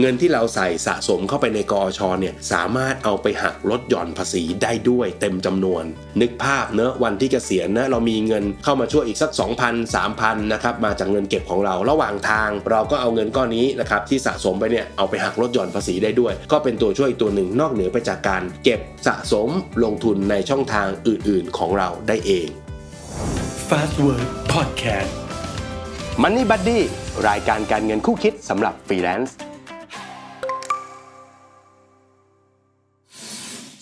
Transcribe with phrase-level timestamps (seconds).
[0.00, 5.84] เงินที่เราใส่สะสมเข้าไปในกอชเนี่ยสามารถเอาไปหักลดหย่อนภาษีได้ด้วยเต็มจำนวน
[6.20, 9.30] นึกภาพเนอะวันที่เกษียณนะเรามีเงินเข้ามาช่วยอีกสัก
[9.62, 19.48] 2,000 3,000นะครับมาจากเงินเก็บของเราระหว่างทาง เราก็เอาเงินก้อนนี้นะครับที่สะสมไปเนี่ยเอาไปหักลดหย่อนภาษีได้ด้วย ก็เป็นตัวช่วยตัวหนึ่งนอกเหนือไปจากการเก็บสะสม
[19.84, 22.48] ลงทุนในช่องทางอื่น ๆ ของเราได้เอง
[23.68, 25.12] Fast Word Podcast
[26.22, 26.80] Money Buddy
[27.28, 29.36] รายการการเงินคู่คิดสำหรับฟรีแลนซ์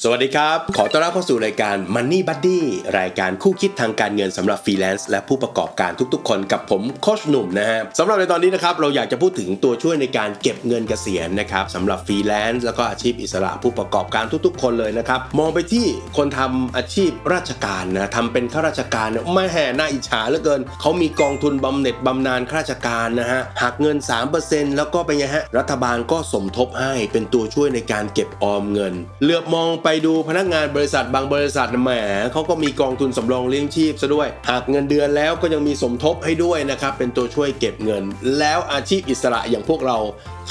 [0.04, 2.60] สวัสดีครับ ขอต้อนรับเข้าสู่รายการ Money Buddy
[2.98, 15.86] รายการคู่คิดทางการเงินสำหรับฟรีแลนซ์และผู้ประกอบการทุกๆ คนกับผมโค้ชหนุ่มนะฮะสำหรับในตอนนี้นะครับเราอยากจะพูดถึงตัวช่วยในการเก็บเงินเกษียณนะครับสำหรับฟรีแลนซ์แล้วก็อาชีพอิสระผู้ประกอบการทุกๆ คนเลยนะครับมองไปที่
[16.16, 23.96] คนทำอาชีพราชการนะทำเป็นข้าราชการไม่แห่หน้าอิจฉาเหลือเกินเขามีกองทุนบำเหน็จบำนาญข้าราชการนะฮะหักเงิน
[24.36, 31.90] 3%แล้วก็เป็นไงฮะรัฐบาลก็สมทบให้เป็นตัวช่วยในการเก็บออมเงินเหลือบมองไปดูพนักงานบริษัทบางบริษัทแหม
[32.32, 38.04] เขาก็มีกองทุนสำรองเลี้ยงชีพซะด้วยหักเงินเดือนแล้วก็ยังมีสมทบให้ด้วยนะครับ เป็นตัวช่วยเก็บเงิน
[38.38, 39.98] แล้วอาชีพอิสระอย่างพวกเรา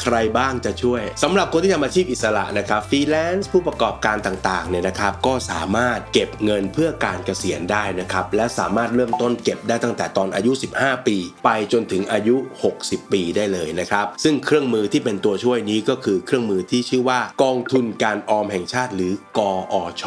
[0.01, 12.35] ใครบ้างจะช่วยสำหรับคนที่ทำอาชีพอิสระนะครับฟรีแลนซ์ผู้ประกอบการต่างๆเนี่ยนะครับก็สามารถเก็บเงินเพื่อการเกษียณได้นะครับและสามารถเริ่มต้นเก็บได้ตั้งแต่ตอนอายุ 15 ปี ไปจนถึงอายุ
[12.73, 19.39] 60 ปีได้เลยนะครับซึ่งเครื่องมือที่เป็นตัวช่วยนี้ก็คือเครื่องมือที่ชื่อว่ากองทุนการออมแห่งชาติหรือก
[19.73, 20.05] อช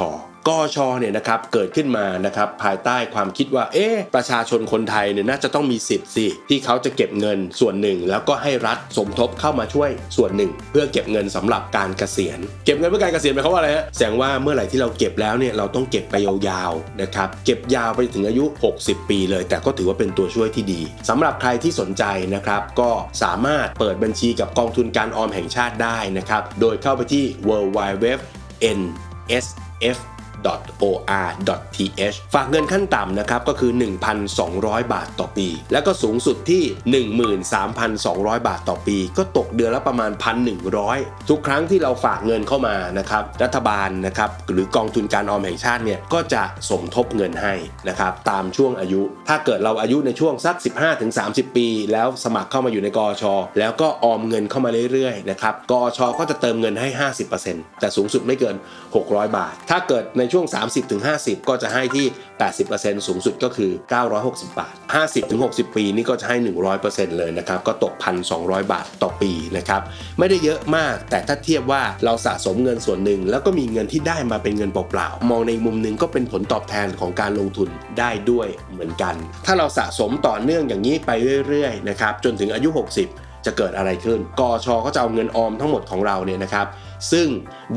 [0.48, 18.44] กอชเนี่ยนะครับเกิดขึ้นมานะครับภายใต้ความคิดว่าเอ๊ะประชาชนคนไทยเนี่ยน่าจะต้องมีสิทธิ์สิที่เขาจะเก็บเงินส่วนหนึ่ง แล้วก็ให้รัฐสมทบเข้ามาช่วยส่วนหนึ่ง เพื่อเก็บเงินสำหรับการเกษียณ เก็บเงินเพื่อการเกษียณหมายความว่าอะไรฮะแสดงว่าเมื่อไหร่ที่เราเก็บแล้วเนี่ยเราต้องเก็บไปยาวๆนะครับเก็บยาวไปถึงอายุ
[18.78, 22.90] 60 ปีเลย แต่ก็ถือว่าเป็นตัวช่วยที่ดีสำหรับใครที่สนใจนะครับก็
[23.22, 28.06] สามารถเปิดบัญชีกับกองทุนการออมแห่งชาติได้นะครับโดยเข้าไปที่ w w w
[28.78, 28.80] n
[29.28, 30.00] es F.
[30.88, 33.72] or.th ฝากเงินขั้นต่ำนะครับก็คือ
[34.32, 36.62] 1,200 บาทต่อปี แล้วก็สูงสุดที่
[37.74, 40.10] 13,200 บาทต่อปี ก็ตกเดือนละประมาณ
[40.70, 47.54] 1,100 ทุกครั้งที่เราฝากเงินเข้ามานะครับรัฐบาลนะครับหรือกองทุนการออมแห่งชาติเนี่ยก็จะสมทบเงินให้
[47.88, 50.56] นะครับตามช่วงอายุ ถ้าเกิดเราอายุในช่วงสัก
[51.06, 53.24] 15-30 ปี แล้วสมัครเข้ามาอยู่ในกอช
[53.58, 56.88] แล้วก็ออมเงินเข้ามาเรื่อยๆนะครับกอชก็จะเติมเงินให้
[57.34, 58.56] 50%แต่สูงสุดไม่เกิน
[58.96, 60.46] 600 บาท ถ้าเกิดในช่วง
[60.98, 62.06] 30-50 ก็จะให้ที่
[62.56, 63.70] 80%สูงสุดก็คือ
[64.12, 64.74] 960 บาท
[65.24, 66.36] 50-60 ปีนี่ก็จะให้
[66.76, 67.94] 100%เลยนะครับ ก็ตก
[68.32, 69.82] 1,200 บาทต่อปีนะครับ
[70.18, 77.68] ไม่ได้เยอะมาก แต่ถ้าเทียบว่าเราสะสมเงินส่วนหนึ่ง แล้วก็มีเงินที่ได้มาเป็นเงินเปล่าๆ มองในมุมหนึ่งก็เป็นผลตอบแทนของการลงทุน
[77.98, 79.14] ได้ด้วยเหมือนกัน
[79.46, 81.10] ถ้าเราสะสมต่อเนื่องอย่างนี้ไป
[81.48, 86.66] เรื่อยๆ นะครับ จนถึงอายุ 60 จะเกิดอะไรขึ้น กอชก็จะเอาเงินออมทั้งหมดของเราเนี่ยนะครับ
[87.12, 87.26] ซึ่ง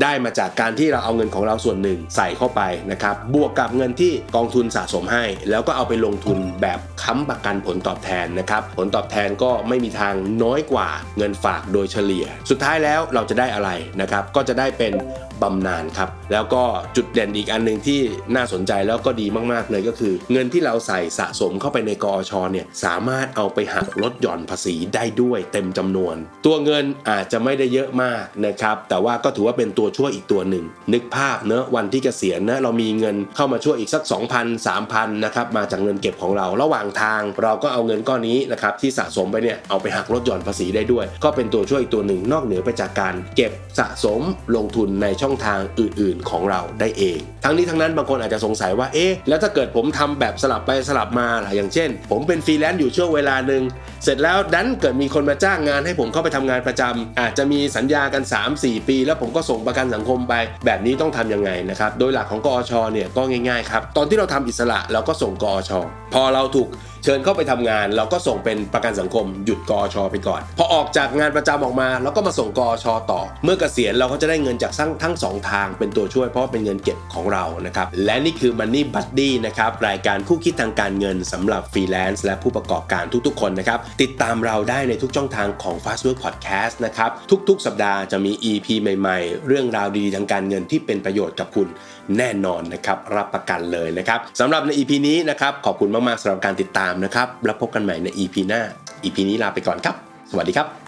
[0.02, 2.62] ได้มาจากการที่เราเอาเงินของเราส่วนหนึ่งใส่เข้าไป
[2.92, 14.92] นะครับ บวกกับเงินที่กองทุนสะสมให้ แล้วก็เอาไปลงทุนแบบค้ำประกันผลตอบแทนนะครับ ผลตอบแทนก็ไม่มีทางน้อยกว่าเงินฝากโดยเฉลี่ย สุดท้ายแล้วเราจะได้อะไรนะครับ ก็จะได้เป็น
[15.42, 16.62] บำนาญครับ แล้วก็
[16.96, 18.00] จุดเด่นอีกอันหนึ่งที่
[18.36, 44.20] น่าสนใจแล้วก็ดีมากๆเลยก็คือ เงินที่เราใส่สะสมเข้าไปในกอชเนี่ยสามารถเอาไปหักลดหย่อนภาษีได้ด้วยเต็มจำนวน ตัวเงินอาจจะไม่ได้เยอะมากนะครับแต่ว่าก็ถือว่าเป็นตัวช่วยอีกตัวหนึ่ง นึกภาพเนอะวันที่เกษียณนะเรามีเงินเข้ามาช่วยอีกสัก 2,000 3,000นะครับมาจากเงินเก็บของเราระหว่างทาง เราก็เอาเงินก้อนนี้นะครับที่สะสมไปเนี่ยเอาไปหักลดหย่อนภาษีได้ด้วย ก็เป็นตัวช่วยอีกตัวหนึ่งนอกเหนือไปจากการเก็บสะสม
[44.56, 53.62] ลงทุนในช่องทางอื่น ๆ ของเราได้เอง ทั้งนี้ทั้งนั้นบางคนอาจจะสงสัยว่าเอ๊ะแล้วถ้าเกิดผมทำแบบสลับไปสลับมาล่ะอย่างเช่น ผมเป็นฟรีแลนซ์อยู่ช่วงเวลาหนึ่ง
[54.06, 58.22] เสร็จแล้วดันเกิดมีคนมาจ้างงานให้ผมเข้าไปทำงานประจำอาจจะมีสัญญากัน
[58.56, 60.34] 3-4 ปี แล้วผมก็ส่งประกันสังคมไป
[60.66, 65.70] แบบนี้ต้องทำยังไงนะครับ โดยหลักของกอชเนี่ยก็ง่ายๆครับ ตอนที่เราทำอิสระเราก็ส่งกอช
[66.14, 66.68] พอเราถูก
[67.04, 87.10] เชิญเข้าไปทำงาน เราก็ส่งเป็นประกันสังคม หยุดกอชไปก่อน พอออกจากงานประจำออกมาเราก็มาส่งกอชต่อ เมื่อเกษียณเราก็จะได้เงินจากทั้งทั้งสองทางเป็นตัวช่วยเพราะเป็นเงินเก็บของเรานะครับและนี่คือ Money Buddy นะครับรายการคู่คิดทางการเงินสำหรับฟรีแลนซ์และผู้ประกอบการทุกๆ คนนะครับติดตามเราได้ในทุกช่องทางของ Fast Work Podcast นะครับ
[87.48, 91.68] ทุกๆ สัปดาห์จะมี EP ใหม่ๆ เรื่องราวดีๆทางการเงินที่เป็นประโยชน์กับคุณ
[92.16, 98.62] แน่นอนนะครับรับประกันเลยนะครับสำหรับใน EP นี้นะครับขอบคุณมากๆสำหรับการติดตามนะครับแล้วพบกันใหม่ใน EP หน้า
[99.04, 99.94] EP นี้ลาไปก่อนครับ
[100.30, 100.85] สวัสดีครับ